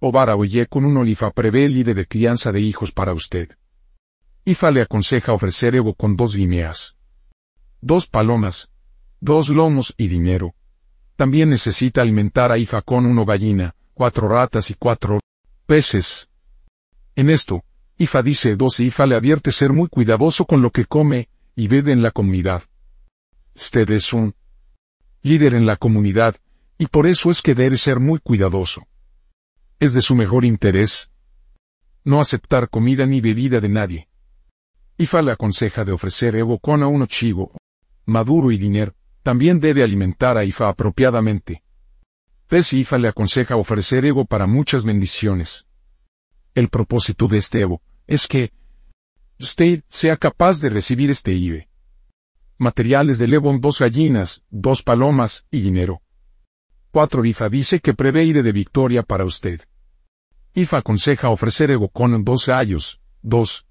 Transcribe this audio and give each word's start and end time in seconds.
o 0.00 0.10
vara 0.10 0.34
oye 0.34 0.66
con 0.66 0.84
un 0.84 0.96
olifa 0.96 1.30
prevé 1.30 1.66
el 1.66 1.84
de 1.84 2.06
crianza 2.06 2.50
de 2.50 2.60
hijos 2.60 2.90
para 2.90 3.12
usted. 3.12 3.50
Ifa 4.44 4.70
le 4.70 4.82
aconseja 4.82 5.34
ofrecer 5.34 5.74
Evo 5.74 5.94
con 5.94 6.16
dos 6.16 6.34
guineas, 6.34 6.96
dos 7.80 8.06
palomas, 8.06 8.70
dos 9.20 9.50
lomos 9.50 9.94
y 9.98 10.08
dinero. 10.08 10.54
También 11.16 11.50
necesita 11.50 12.00
alimentar 12.00 12.50
a 12.50 12.56
Ifa 12.56 12.80
con 12.80 13.04
una 13.04 13.24
gallina, 13.24 13.74
cuatro 13.92 14.28
ratas 14.28 14.70
y 14.70 14.74
cuatro 14.74 15.20
peces. 15.66 16.30
En 17.14 17.28
esto, 17.28 17.62
Ifa 17.98 18.22
dice 18.22 18.56
dos 18.56 18.80
Ifa 18.80 19.06
le 19.06 19.16
advierte 19.16 19.52
ser 19.52 19.74
muy 19.74 19.88
cuidadoso 19.88 20.46
con 20.46 20.62
lo 20.62 20.70
que 20.70 20.86
come 20.86 21.28
y 21.54 21.68
bebe 21.68 21.92
en 21.92 22.02
la 22.02 22.10
comunidad. 22.10 22.62
Usted 23.54 23.90
es 23.90 24.14
un 24.14 24.34
líder 25.22 25.54
en 25.54 25.66
la 25.66 25.76
comunidad, 25.76 26.36
y 26.78 26.86
por 26.86 27.06
eso 27.06 27.30
es 27.30 27.42
que 27.42 27.54
debe 27.54 27.76
ser 27.76 28.00
muy 28.00 28.20
cuidadoso. 28.20 28.86
Es 29.80 29.94
de 29.94 30.02
su 30.02 30.14
mejor 30.14 30.44
interés 30.44 31.10
no 32.04 32.20
aceptar 32.20 32.68
comida 32.68 33.06
ni 33.06 33.22
bebida 33.22 33.60
de 33.60 33.68
nadie. 33.70 34.08
Ifa 34.98 35.22
le 35.22 35.32
aconseja 35.32 35.86
de 35.86 35.92
ofrecer 35.92 36.36
Evo 36.36 36.58
con 36.58 36.82
a 36.82 36.86
uno 36.86 37.06
chivo, 37.06 37.52
maduro 38.04 38.52
y 38.52 38.58
dinero. 38.58 38.94
También 39.22 39.58
debe 39.58 39.82
alimentar 39.82 40.36
a 40.36 40.44
Ifa 40.44 40.68
apropiadamente. 40.68 41.62
Pes 42.46 42.74
Ifa 42.74 42.98
le 42.98 43.08
aconseja 43.08 43.56
ofrecer 43.56 44.04
Evo 44.04 44.26
para 44.26 44.46
muchas 44.46 44.84
bendiciones. 44.84 45.66
El 46.54 46.68
propósito 46.68 47.26
de 47.26 47.38
este 47.38 47.60
Evo 47.60 47.80
es 48.06 48.26
que 48.28 48.52
usted 49.38 49.82
sea 49.88 50.18
capaz 50.18 50.60
de 50.60 50.68
recibir 50.68 51.08
este 51.08 51.32
IVE. 51.32 51.68
Materiales 52.58 53.18
del 53.18 53.32
Evo 53.32 53.56
dos 53.58 53.78
gallinas, 53.78 54.42
dos 54.50 54.82
palomas 54.82 55.46
y 55.50 55.60
dinero. 55.60 56.02
4. 56.92 57.24
IFA 57.24 57.48
dice 57.48 57.80
que 57.80 57.94
prevé 57.94 58.24
IRE 58.24 58.42
de 58.42 58.52
victoria 58.52 59.02
para 59.04 59.24
usted. 59.24 59.60
IFA 60.54 60.78
aconseja 60.78 61.28
ofrecer 61.28 61.70
Evo 61.70 61.88
con 61.88 62.24
dos 62.24 62.46
gallos, 62.46 63.00
dos 63.22 63.66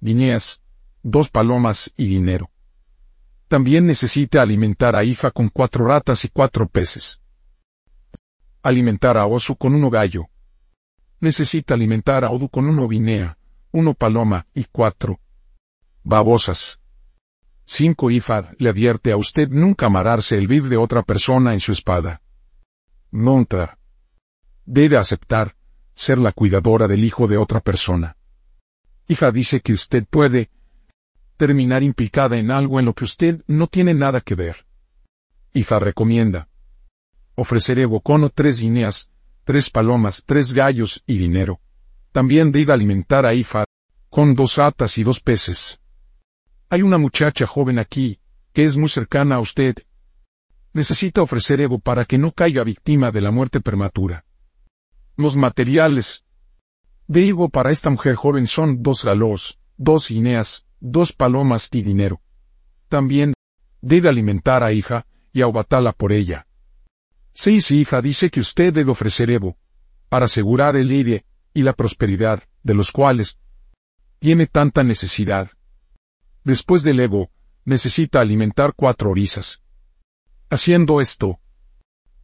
guineas, 0.00 0.62
dos 1.02 1.28
palomas 1.28 1.92
y 1.96 2.06
dinero. 2.06 2.50
También 3.48 3.86
necesita 3.86 4.42
alimentar 4.42 4.94
a 4.94 5.04
Ifa 5.04 5.30
con 5.30 5.48
cuatro 5.48 5.86
ratas 5.86 6.24
y 6.24 6.28
cuatro 6.28 6.68
peces. 6.68 7.20
Alimentar 8.62 9.16
a 9.16 9.26
Osu 9.26 9.56
con 9.56 9.74
uno 9.74 9.90
gallo. 9.90 10.28
Necesita 11.20 11.74
alimentar 11.74 12.24
a 12.24 12.30
Odu 12.30 12.48
con 12.48 12.68
uno 12.68 12.86
guinea, 12.86 13.38
uno 13.72 13.94
paloma 13.94 14.46
y 14.54 14.64
cuatro 14.70 15.18
babosas. 16.04 16.80
5. 17.64 18.10
Ifa 18.10 18.52
le 18.58 18.70
advierte 18.70 19.12
a 19.12 19.16
usted 19.16 19.48
nunca 19.48 19.86
amararse 19.86 20.38
el 20.38 20.46
viv 20.46 20.68
de 20.68 20.76
otra 20.76 21.02
persona 21.02 21.52
en 21.52 21.60
su 21.60 21.72
espada. 21.72 22.22
Nunca. 23.10 23.78
Debe 24.64 24.96
aceptar 24.96 25.57
ser 25.98 26.18
la 26.18 26.30
cuidadora 26.30 26.86
del 26.86 27.04
hijo 27.04 27.26
de 27.26 27.36
otra 27.36 27.60
persona. 27.60 28.16
Ifa 29.08 29.32
dice 29.32 29.60
que 29.60 29.72
usted 29.72 30.06
puede, 30.08 30.48
terminar 31.36 31.82
implicada 31.82 32.36
en 32.36 32.52
algo 32.52 32.78
en 32.78 32.86
lo 32.86 32.94
que 32.94 33.02
usted 33.02 33.42
no 33.48 33.66
tiene 33.66 33.94
nada 33.94 34.20
que 34.20 34.36
ver. 34.36 34.64
Ifa 35.52 35.80
recomienda. 35.80 36.48
Ofreceré 37.34 37.84
bocono 37.84 38.30
tres 38.30 38.60
guineas, 38.60 39.10
tres 39.42 39.70
palomas, 39.70 40.22
tres 40.24 40.52
gallos 40.52 41.02
y 41.04 41.18
dinero. 41.18 41.60
También 42.12 42.52
debe 42.52 42.72
alimentar 42.72 43.26
a 43.26 43.34
Ifa, 43.34 43.64
con 44.08 44.34
dos 44.34 44.54
ratas 44.54 44.98
y 44.98 45.02
dos 45.02 45.18
peces. 45.18 45.80
Hay 46.70 46.82
una 46.82 46.98
muchacha 46.98 47.44
joven 47.44 47.80
aquí, 47.80 48.20
que 48.52 48.64
es 48.64 48.76
muy 48.76 48.88
cercana 48.88 49.36
a 49.36 49.40
usted. 49.40 49.74
Necesita 50.72 51.22
ofrecer 51.22 51.60
Evo 51.60 51.80
para 51.80 52.04
que 52.04 52.18
no 52.18 52.30
caiga 52.30 52.62
víctima 52.62 53.10
de 53.10 53.20
la 53.20 53.32
muerte 53.32 53.60
prematura. 53.60 54.24
Los 55.18 55.34
materiales 55.34 56.24
de 57.08 57.26
Evo 57.26 57.48
para 57.48 57.72
esta 57.72 57.90
mujer 57.90 58.14
joven 58.14 58.46
son 58.46 58.84
dos 58.84 59.02
galos, 59.02 59.58
dos 59.76 60.08
guineas, 60.08 60.64
dos 60.78 61.12
palomas 61.12 61.68
y 61.72 61.82
dinero. 61.82 62.22
También, 62.86 63.34
debe 63.80 64.08
alimentar 64.08 64.62
a 64.62 64.72
hija, 64.72 65.08
y 65.32 65.42
abatala 65.42 65.90
por 65.92 66.12
ella. 66.12 66.46
Sí, 67.32 67.60
sí, 67.62 67.80
hija 67.80 68.00
dice 68.00 68.30
que 68.30 68.38
usted 68.38 68.72
debe 68.72 68.92
ofrecer 68.92 69.28
Evo, 69.30 69.58
para 70.08 70.26
asegurar 70.26 70.76
el 70.76 70.88
aire 70.88 71.24
y 71.52 71.62
la 71.62 71.72
prosperidad, 71.72 72.44
de 72.62 72.74
los 72.74 72.92
cuales 72.92 73.40
tiene 74.20 74.46
tanta 74.46 74.84
necesidad. 74.84 75.50
Después 76.44 76.84
del 76.84 77.00
Evo, 77.00 77.32
necesita 77.64 78.20
alimentar 78.20 78.72
cuatro 78.76 79.10
orizas. 79.10 79.64
Haciendo 80.48 81.00
esto, 81.00 81.40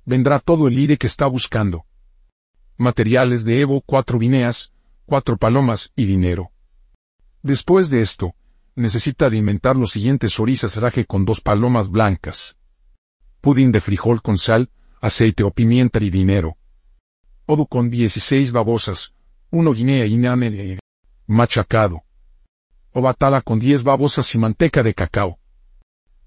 vendrá 0.04 0.38
todo 0.38 0.69
el 0.69 0.77
aire 0.77 0.97
que 0.97 1.09
está 1.09 1.27
buscando. 1.27 1.87
Materiales 2.76 3.44
de 3.44 3.60
Evo, 3.60 3.82
cuatro 3.82 4.18
vineas, 4.18 4.72
cuatro 5.06 5.36
palomas 5.36 5.92
y 5.94 6.06
dinero. 6.06 6.50
Después 7.42 7.90
de 7.90 8.00
esto, 8.00 8.34
necesita 8.74 9.26
alimentar 9.26 9.76
los 9.76 9.92
siguientes 9.92 10.40
orizas 10.40 10.76
raje 10.76 11.04
con 11.04 11.24
dos 11.24 11.40
palomas 11.40 11.90
blancas. 11.90 12.56
Pudín 13.40 13.70
de 13.70 13.80
frijol 13.80 14.22
con 14.22 14.38
sal, 14.38 14.70
aceite 15.00 15.44
o 15.44 15.50
pimienta 15.50 16.02
y 16.02 16.10
dinero. 16.10 16.56
Odu 17.46 17.66
con 17.66 17.90
16 17.90 18.52
babosas, 18.52 19.14
uno 19.50 19.72
guinea 19.72 20.06
y 20.06 20.16
nane 20.16 20.78
machacado. 21.26 22.02
O 22.92 23.02
batala 23.02 23.41
con 23.42 23.58
10 23.60 23.84
babosas 23.84 24.34
y 24.34 24.38
manteca 24.38 24.82
de 24.82 24.94
cacao. 24.94 25.38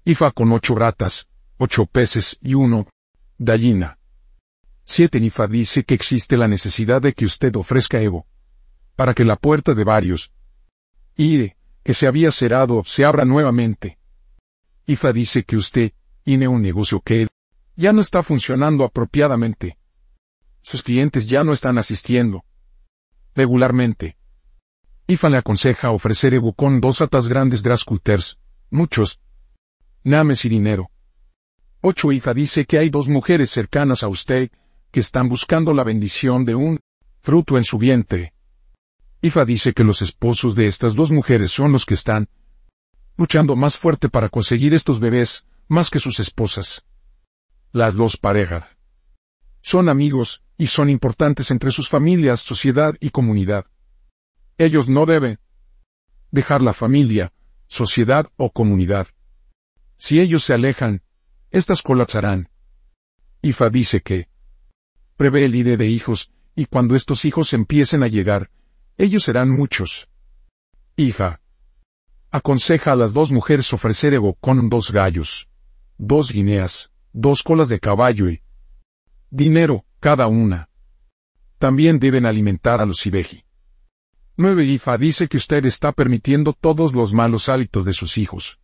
Ifa 0.04 0.30
con 0.30 0.52
ocho 0.52 0.74
ratas, 0.74 1.28
ocho 1.58 1.84
peces 1.86 2.38
y 2.40 2.54
uno 2.54 2.86
gallina. 3.38 3.97
7. 4.88 5.20
Nifa 5.20 5.46
dice 5.46 5.84
que 5.84 5.92
existe 5.92 6.38
la 6.38 6.48
necesidad 6.48 7.02
de 7.02 7.12
que 7.12 7.26
usted 7.26 7.54
ofrezca 7.56 8.00
Evo. 8.00 8.26
Para 8.96 9.12
que 9.12 9.22
la 9.22 9.36
puerta 9.36 9.74
de 9.74 9.84
varios. 9.84 10.32
Ire 11.14 11.56
que 11.84 11.92
se 11.92 12.06
había 12.06 12.32
cerrado 12.32 12.82
se 12.84 13.04
abra 13.04 13.26
nuevamente. 13.26 13.98
IFA 14.86 15.12
dice 15.12 15.44
que 15.44 15.56
usted 15.56 15.92
tiene 16.22 16.48
un 16.48 16.62
negocio 16.62 17.00
que 17.00 17.28
ya 17.76 17.92
no 17.92 18.00
está 18.00 18.22
funcionando 18.22 18.82
apropiadamente. 18.82 19.76
Sus 20.62 20.82
clientes 20.82 21.28
ya 21.28 21.44
no 21.44 21.52
están 21.52 21.76
asistiendo 21.76 22.44
regularmente. 23.34 24.16
IFA 25.06 25.28
le 25.28 25.36
aconseja 25.36 25.90
ofrecer 25.90 26.32
Ebu 26.32 26.54
con 26.54 26.80
dos 26.80 27.02
atas 27.02 27.28
grandes 27.28 27.62
Drasculters, 27.62 28.38
muchos 28.70 29.20
names 30.02 30.46
y 30.46 30.48
dinero. 30.48 30.90
8. 31.82 32.12
IFA 32.12 32.34
dice 32.34 32.64
que 32.64 32.78
hay 32.78 32.88
dos 32.88 33.08
mujeres 33.08 33.50
cercanas 33.50 34.02
a 34.02 34.08
usted 34.08 34.50
que 34.90 35.00
están 35.00 35.28
buscando 35.28 35.74
la 35.74 35.84
bendición 35.84 36.44
de 36.44 36.54
un 36.54 36.80
fruto 37.20 37.56
en 37.56 37.64
su 37.64 37.78
vientre. 37.78 38.32
Ifa 39.20 39.44
dice 39.44 39.72
que 39.72 39.84
los 39.84 40.02
esposos 40.02 40.54
de 40.54 40.66
estas 40.66 40.94
dos 40.94 41.10
mujeres 41.10 41.50
son 41.50 41.72
los 41.72 41.84
que 41.84 41.94
están 41.94 42.28
luchando 43.16 43.56
más 43.56 43.76
fuerte 43.76 44.08
para 44.08 44.28
conseguir 44.28 44.74
estos 44.74 45.00
bebés, 45.00 45.44
más 45.66 45.90
que 45.90 45.98
sus 45.98 46.20
esposas. 46.20 46.84
Las 47.72 47.96
dos 47.96 48.16
parejas 48.16 48.64
son 49.60 49.88
amigos, 49.88 50.42
y 50.56 50.66
son 50.66 50.90
importantes 50.90 51.50
entre 51.50 51.70
sus 51.70 51.88
familias, 51.88 52.40
sociedad 52.40 52.94
y 53.00 53.10
comunidad. 53.10 53.66
Ellos 54.58 54.88
no 54.88 55.06
deben 55.06 55.38
dejar 56.32 56.62
la 56.62 56.72
familia, 56.72 57.32
sociedad 57.68 58.26
o 58.36 58.50
comunidad. 58.50 59.06
Si 59.96 60.20
ellos 60.20 60.42
se 60.42 60.54
alejan, 60.54 61.02
estas 61.50 61.80
colapsarán. 61.80 62.50
Ifa 63.40 63.70
dice 63.70 64.00
que 64.00 64.28
prevé 65.18 65.44
el 65.44 65.56
IDE 65.56 65.76
de 65.76 65.88
hijos, 65.88 66.30
y 66.54 66.66
cuando 66.66 66.94
estos 66.94 67.24
hijos 67.24 67.52
empiecen 67.52 68.04
a 68.04 68.06
llegar, 68.08 68.50
ellos 68.96 69.24
serán 69.24 69.50
muchos. 69.50 70.08
Hija. 70.96 71.40
Aconseja 72.30 72.92
a 72.92 72.96
las 72.96 73.12
dos 73.12 73.32
mujeres 73.32 73.72
ofrecer 73.72 74.14
Evo 74.14 74.34
con 74.34 74.68
dos 74.68 74.92
gallos, 74.92 75.48
dos 75.98 76.30
guineas, 76.30 76.92
dos 77.12 77.42
colas 77.42 77.68
de 77.68 77.80
caballo 77.80 78.30
y 78.30 78.42
dinero, 79.28 79.84
cada 79.98 80.28
una. 80.28 80.68
También 81.58 81.98
deben 81.98 82.24
alimentar 82.24 82.80
a 82.80 82.86
los 82.86 83.04
Ibeji. 83.04 83.42
9. 84.36 84.64
Ifa 84.66 84.96
dice 84.98 85.26
que 85.26 85.36
usted 85.36 85.64
está 85.66 85.90
permitiendo 85.90 86.52
todos 86.52 86.94
los 86.94 87.12
malos 87.12 87.48
hábitos 87.48 87.84
de 87.84 87.92
sus 87.92 88.18
hijos. 88.18 88.60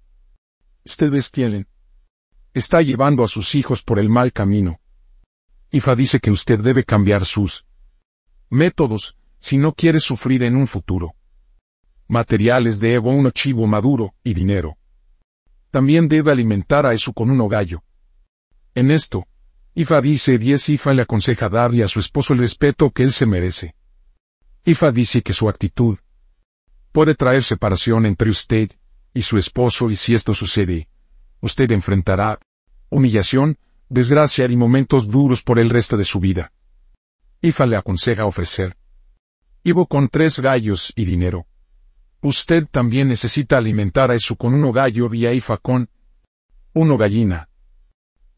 Ustedes 0.85 1.33
tienen. 1.33 1.67
Está 2.53 2.81
llevando 2.81 3.25
a 3.25 3.29
sus 3.29 3.57
hijos 3.57 3.83
por 3.83 3.99
el 3.99 4.09
mal 4.09 4.33
camino. 4.33 4.79
Ifa 5.75 5.97
dice 5.97 6.21
que 6.21 6.31
usted 6.31 6.61
debe 6.61 6.85
cambiar 6.85 7.25
sus 7.25 7.67
métodos, 8.49 9.17
si 9.41 9.59
no 9.59 9.73
quiere 9.73 9.99
sufrir 9.99 10.45
en 10.45 10.55
un 10.55 10.69
futuro. 10.69 11.17
Materiales 12.07 12.79
de 12.79 12.95
Evo 12.95 13.11
un 13.11 13.29
chivo 13.33 13.67
maduro 13.67 14.15
y 14.23 14.35
dinero. 14.35 14.77
También 15.73 16.07
debe 16.07 16.31
alimentar 16.31 16.87
a 16.87 16.93
eso 16.93 17.13
con 17.13 17.29
un 17.29 17.49
gallo. 17.49 17.83
En 18.77 18.93
esto, 18.93 19.27
Ifa 19.75 20.01
dice 20.01 20.39
10 20.39 20.69
Ifa 20.69 20.95
le 20.95 21.03
aconseja 21.03 21.49
darle 21.49 21.83
a 21.83 21.89
su 21.89 21.99
esposo 21.99 22.35
el 22.35 22.39
respeto 22.39 22.93
que 22.93 23.03
él 23.03 23.13
se 23.13 23.27
merece. 23.27 23.75
Ifa 24.65 24.93
dice 24.93 25.23
que 25.23 25.33
su 25.33 25.49
actitud 25.49 25.99
puede 26.93 27.17
traer 27.17 27.43
separación 27.43 28.07
entre 28.07 28.31
usted 28.31 28.71
y 29.13 29.23
su 29.23 29.39
esposo 29.39 29.91
y 29.91 29.97
si 29.97 30.15
esto 30.15 30.35
sucede, 30.35 30.87
usted 31.41 31.69
enfrentará 31.73 32.39
humillación, 32.91 33.59
desgracia 33.89 34.47
y 34.47 34.57
momentos 34.57 35.09
duros 35.09 35.43
por 35.43 35.59
el 35.59 35.71
resto 35.71 35.97
de 35.97 36.05
su 36.05 36.21
vida. 36.21 36.53
Ifa 37.41 37.67
le 37.67 37.77
aconseja 37.77 38.25
ofrecer. 38.25 38.77
Ivo 39.63 39.87
con 39.87 40.09
tres 40.09 40.41
gallos 40.41 40.93
y 40.97 41.05
dinero. 41.05 41.47
Usted 42.21 42.67
también 42.71 43.09
necesita 43.09 43.59
alimentar 43.59 44.11
a 44.11 44.15
eso 44.15 44.37
con 44.37 44.55
uno 44.55 44.73
gallo 44.73 45.13
y 45.13 45.27
a 45.27 45.33
Ifa 45.33 45.59
con 45.59 45.89
uno 46.73 46.97
gallina. 46.97 47.49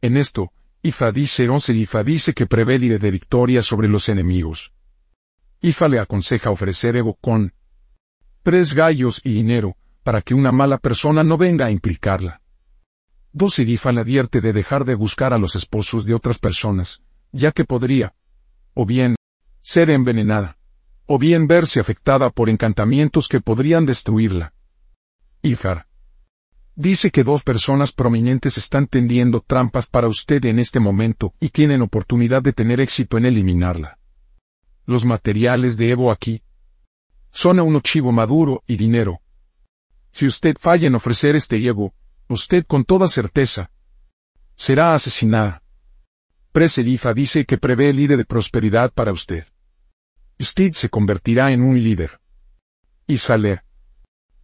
En 0.01 0.17
esto, 0.17 0.53
Ifa 0.83 1.11
dice 1.13 1.49
once 1.49 1.73
Ifa 1.73 2.03
dice 2.03 2.33
que 2.33 2.47
prevé 2.47 2.79
de 2.79 3.11
victoria 3.11 3.63
sobre 3.63 3.89
los 3.89 4.09
enemigos. 4.09 4.73
Ifa 5.61 5.89
le 5.89 5.99
aconseja 5.99 6.51
ofrecer 6.51 6.97
Evo 6.97 7.15
con 7.15 7.53
tres 8.43 8.75
gallos 8.75 9.21
y 9.25 9.33
dinero, 9.33 9.77
para 10.03 10.23
que 10.23 10.35
una 10.35 10.53
mala 10.53 10.79
persona 10.79 11.25
no 11.25 11.37
venga 11.37 11.67
a 11.67 11.71
implicarla. 11.71 12.41
Ifa 13.39 13.93
le 13.93 14.01
advierte 14.01 14.41
de 14.41 14.53
dejar 14.53 14.85
de 14.85 14.95
buscar 14.95 15.35
a 15.35 15.39
los 15.39 15.57
esposos 15.57 16.07
de 16.07 16.15
otras 16.15 16.39
personas, 16.39 17.03
ya 17.33 17.53
que 17.53 17.65
podría, 17.65 18.15
o 18.73 18.87
bien, 18.87 19.17
ser 19.61 19.91
envenenada, 19.91 20.57
o 21.07 21.19
bien 21.19 21.47
verse 21.47 21.79
afectada 21.79 22.31
por 22.31 22.49
encantamientos 22.49 23.29
que 23.29 23.41
podrían 23.41 23.85
destruirla. 23.85 24.55
Ifar. 25.43 25.87
Dice 26.75 27.11
que 27.11 27.25
dos 27.25 27.43
personas 27.43 27.93
prominentes 27.93 28.59
están 28.59 28.87
tendiendo 28.87 29.41
trampas 29.41 29.87
para 29.87 30.09
usted 30.09 30.45
en 30.45 30.59
este 30.59 30.81
momento 30.81 31.35
y 31.41 31.51
tienen 31.51 31.83
oportunidad 31.83 32.43
de 32.43 32.53
tener 32.53 32.81
éxito 32.81 33.19
en 33.19 33.27
eliminarla. 33.27 33.99
Los 34.85 35.05
materiales 35.05 35.77
de 35.77 35.91
Evo 35.91 36.11
aquí 36.11 36.43
son 37.31 37.59
a 37.59 37.63
un 37.63 37.81
chivo 37.83 38.13
maduro 38.13 38.63
y 38.67 38.77
dinero. 38.77 39.21
Si 40.11 40.27
usted 40.27 40.57
falla 40.59 40.87
en 40.87 40.95
ofrecer 40.95 41.37
este 41.37 41.57
Evo, 41.57 41.93
usted 42.29 42.65
con 42.67 42.85
toda 42.85 43.09
certeza 43.09 43.71
será 44.55 44.95
asesinada. 44.95 45.63
Preselifa 46.53 47.13
dice 47.13 47.45
que 47.45 47.59
prevé 47.59 47.91
el 47.91 47.97
líder 47.97 48.19
de 48.19 48.25
prosperidad 48.25 48.93
para 48.93 49.13
usted. 49.13 49.47
Usted 50.39 50.73
se 50.73 50.89
convertirá 50.89 51.53
en 51.53 51.63
un 51.63 51.83
líder. 51.83 52.21
Israel 53.07 53.61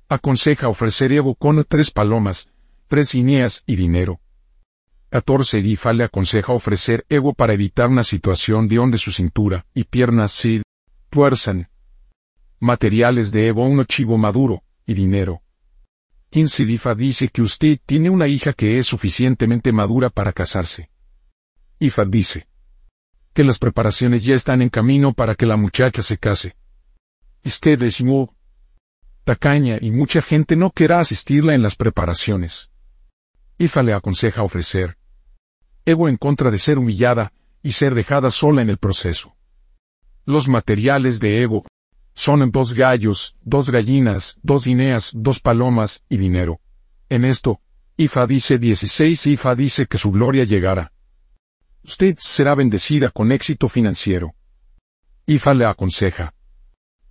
aconseja 0.09 0.69
ofrecer 0.69 1.13
Evo 1.13 1.35
con 1.35 1.65
tres 1.65 1.91
palomas, 1.91 2.49
tres 2.87 3.15
ineas 3.15 3.63
y 3.67 3.77
dinero. 3.77 4.21
14 5.13 5.59
Ifa 5.59 5.93
le 5.93 6.05
aconseja 6.05 6.55
ofrecer 6.55 7.05
ego 7.11 7.35
para 7.35 7.53
evitar 7.53 7.91
una 7.91 8.03
situación 8.03 8.67
de 8.67 8.79
onde 8.79 8.97
su 8.97 9.13
cintura 9.13 9.67
y 9.75 9.85
piernas 9.85 10.33
se 10.33 10.63
tuerzan. 11.11 11.69
Materiales 12.61 13.31
de 13.31 13.49
Evo 13.49 13.67
un 13.67 13.85
chivo 13.85 14.17
maduro, 14.17 14.63
y 14.87 14.95
dinero. 14.95 15.43
15 16.33 16.63
Ifa 16.63 16.95
dice 16.95 17.29
que 17.29 17.43
usted 17.43 17.79
tiene 17.85 18.09
una 18.09 18.27
hija 18.27 18.55
que 18.55 18.79
es 18.79 18.87
suficientemente 18.87 19.71
madura 19.71 20.09
para 20.09 20.33
casarse. 20.33 20.89
Ifa 21.79 22.07
dice 22.07 22.49
que 23.35 23.45
las 23.45 23.59
preparaciones 23.59 24.25
ya 24.25 24.35
están 24.35 24.63
en 24.63 24.71
camino 24.71 25.13
para 25.13 25.35
que 25.35 25.45
la 25.45 25.59
muchacha 25.59 26.01
se 26.01 26.17
case. 26.17 26.57
Usted 27.45 27.83
es 27.83 28.01
muy 28.01 28.29
tacaña 29.25 29.77
y 29.79 29.91
mucha 29.91 30.23
gente 30.23 30.57
no 30.57 30.71
querrá 30.71 31.01
asistirla 31.01 31.55
en 31.55 31.61
las 31.61 31.77
preparaciones. 31.77 32.71
Ifa 33.59 33.83
le 33.83 33.93
aconseja 33.93 34.43
ofrecer 34.43 34.97
Evo 35.85 36.09
en 36.09 36.17
contra 36.17 36.51
de 36.51 36.59
ser 36.59 36.79
humillada 36.79 37.35
y 37.63 37.73
ser 37.73 37.95
dejada 37.95 38.31
sola 38.31 38.63
en 38.63 38.71
el 38.71 38.79
proceso. 38.79 39.37
Los 40.25 40.49
materiales 40.49 41.21
de 41.21 41.43
Evo 41.43 41.67
son 42.15 42.51
dos 42.51 42.75
gallos, 42.75 43.37
dos 43.43 43.71
gallinas, 43.71 44.37
dos 44.43 44.65
guineas, 44.65 45.13
dos 45.15 45.41
palomas 45.41 46.03
y 46.09 46.17
dinero. 46.17 46.61
En 47.09 47.25
esto, 47.25 47.61
Ifa 47.97 48.27
dice 48.27 48.59
16 48.59 49.27
Ifa 49.27 49.55
dice 49.55 49.87
que 49.87 49.99
su 49.99 50.11
gloria 50.11 50.45
llegará. 50.45 50.93
Usted 51.85 52.17
será 52.19 52.55
bendecida 52.55 53.11
con 53.11 53.33
éxito 53.33 53.69
financiero. 53.69 54.35
Ifa 55.27 55.55
le 55.55 55.67
aconseja. 55.67 56.35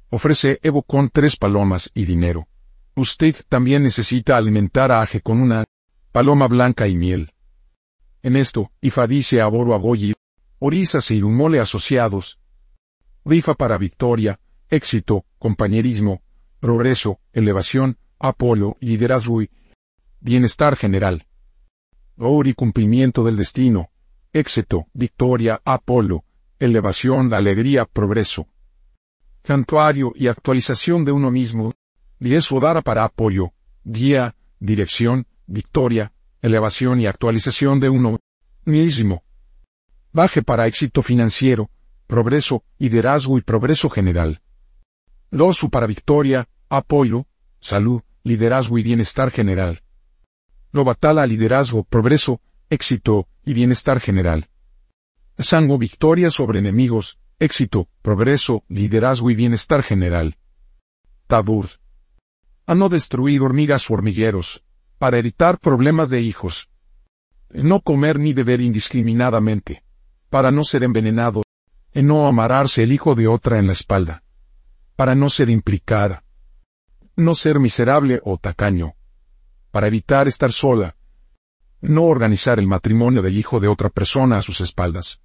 Ofrece 0.10 0.60
Evo 0.64 0.84
con 0.84 1.10
tres 1.10 1.36
palomas 1.36 1.90
y 1.94 2.06
dinero. 2.06 2.48
Usted 2.96 3.36
también 3.48 3.84
necesita 3.84 4.38
alimentar 4.38 4.92
a 4.92 5.02
Aje 5.02 5.22
con 5.22 5.40
una 5.42 5.64
paloma 6.12 6.48
blanca 6.48 6.88
y 6.88 6.96
miel. 6.96 7.34
En 8.22 8.36
esto, 8.36 8.72
Ifa 8.82 9.08
dice 9.08 9.42
a 9.42 9.48
Boro 9.48 9.74
Aboyi, 9.74 10.14
Orisas 10.60 11.10
y 11.12 11.16
Irumole 11.16 11.60
asociados. 11.60 12.40
Rifa 13.26 13.56
para 13.56 13.78
victoria, 13.78 14.40
éxito, 14.72 15.26
compañerismo, 15.38 16.22
progreso, 16.62 17.20
elevación, 17.34 17.98
apoyo, 18.18 18.78
liderazgo 18.80 19.42
y 19.42 19.50
bienestar 20.22 20.78
general. 20.78 21.28
Ori 22.18 22.54
cumplimiento 22.54 23.24
del 23.26 23.36
destino, 23.36 23.90
éxito, 24.32 24.88
victoria, 24.94 25.62
apoyo, 25.66 26.24
elevación, 26.58 27.34
alegría, 27.34 27.86
progreso. 27.86 28.48
Santuario 29.44 30.14
y 30.16 30.28
actualización 30.28 31.04
de 31.04 31.12
uno 31.12 31.32
mismo. 31.32 31.74
eso 32.20 32.60
dará 32.62 32.82
para 32.82 33.04
apoyo, 33.04 33.52
guía, 33.84 34.36
dirección, 34.60 35.28
victoria, 35.48 36.14
elevación 36.42 37.02
y 37.02 37.08
actualización 37.08 37.82
de 37.82 37.90
uno 37.90 38.20
mismo. 38.64 39.24
Baje 40.14 40.42
para 40.42 40.68
éxito 40.68 41.02
financiero, 41.02 41.70
progreso, 42.08 42.64
liderazgo 42.78 43.38
y 43.38 43.42
progreso 43.42 43.90
general. 43.90 44.42
Losu 45.32 45.70
para 45.70 45.88
victoria, 45.88 46.50
apoyo, 46.70 47.26
salud, 47.62 48.02
liderazgo 48.24 48.78
y 48.78 48.84
bienestar 48.84 49.32
general. 49.32 49.82
Lo 50.74 50.84
batala 50.84 51.26
liderazgo, 51.26 51.86
progreso, 51.86 52.42
éxito 52.70 53.30
y 53.46 53.54
bienestar 53.54 54.02
general. 54.02 54.50
Sango 55.38 55.78
victoria 55.78 56.30
sobre 56.32 56.60
enemigos, 56.60 57.18
éxito, 57.40 57.88
progreso, 58.02 58.64
liderazgo 58.68 59.32
y 59.32 59.36
bienestar 59.36 59.84
general. 59.84 60.38
Tabur. 61.28 61.68
A 62.66 62.76
no 62.76 62.90
destruir 62.90 63.42
hormigas 63.42 63.90
o 63.90 63.94
hormigueros, 63.94 64.66
para 64.98 65.18
evitar 65.18 65.60
problemas 65.60 66.10
de 66.10 66.20
hijos. 66.20 66.70
No 67.50 67.80
comer 67.80 68.20
ni 68.20 68.34
beber 68.34 68.60
indiscriminadamente, 68.60 69.84
para 70.30 70.52
no 70.52 70.66
ser 70.66 70.84
envenenado, 70.84 71.44
en 71.94 72.08
no 72.08 72.28
amararse 72.28 72.84
el 72.84 72.92
hijo 72.92 73.16
de 73.16 73.28
otra 73.28 73.60
en 73.60 73.68
la 73.68 73.74
espalda, 73.74 74.24
para 75.02 75.16
no 75.16 75.32
ser 75.32 75.50
implicada, 75.50 76.24
no 77.16 77.34
ser 77.34 77.58
miserable 77.60 78.22
o 78.24 78.38
tacaño, 78.38 78.94
para 79.72 79.88
evitar 79.88 80.28
estar 80.28 80.52
sola, 80.52 80.96
no 81.82 82.04
organizar 82.04 82.60
el 82.60 82.68
matrimonio 82.68 83.24
del 83.24 83.36
hijo 83.36 83.60
de 83.60 83.68
otra 83.68 83.90
persona 83.90 84.38
a 84.38 84.44
sus 84.44 84.62
espaldas, 84.62 85.20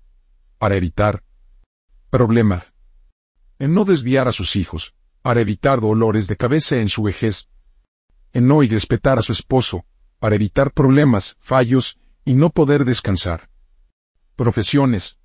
para 0.57 0.77
evitar 0.77 1.25
problemas, 2.09 2.73
en 3.59 3.75
no 3.75 3.85
desviar 3.85 4.29
a 4.29 4.33
sus 4.33 4.57
hijos, 4.57 4.95
para 5.21 5.43
evitar 5.43 5.83
dolores 5.83 6.27
de 6.27 6.39
cabeza 6.39 6.77
en 6.77 6.89
su 6.89 7.03
vejez, 7.03 7.51
en 8.33 8.47
no 8.47 8.63
irrespetar 8.63 9.19
a 9.19 9.23
su 9.23 9.33
esposo, 9.33 9.85
para 10.19 10.37
evitar 10.37 10.73
problemas, 10.73 11.37
fallos 11.39 11.99
y 12.25 12.33
no 12.33 12.49
poder 12.49 12.87
descansar. 12.87 13.51
Profesiones. 14.37 15.19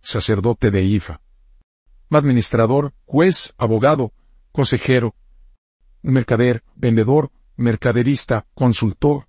Sacerdote 0.00 0.70
de 0.70 0.82
IFA. 0.82 1.22
Administrador, 2.18 2.92
juez, 3.04 3.54
abogado, 3.56 4.12
consejero, 4.52 5.14
mercader, 6.02 6.62
vendedor, 6.74 7.30
mercaderista, 7.56 8.46
consultor, 8.54 9.26